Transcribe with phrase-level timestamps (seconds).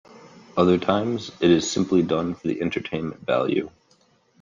[0.57, 3.69] Other times, it is simply done for the entertainment value.